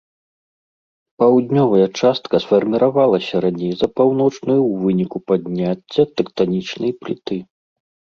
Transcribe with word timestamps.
Паўднёвая 1.23 1.87
частка 1.99 2.35
сфарміравалася 2.45 3.35
раней 3.45 3.73
за 3.81 3.87
паўночную 4.01 4.55
ў 4.55 4.73
выніку 4.87 5.17
падняцця 5.33 6.03
тэктанічнай 6.23 6.91
пліты. 7.03 7.37